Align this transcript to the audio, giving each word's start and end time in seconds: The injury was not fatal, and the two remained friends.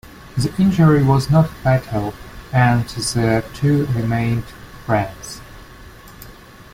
The 0.35 0.51
injury 0.57 1.03
was 1.03 1.29
not 1.29 1.47
fatal, 1.47 2.15
and 2.51 2.85
the 2.89 3.45
two 3.53 3.85
remained 3.93 4.45
friends. 4.87 5.41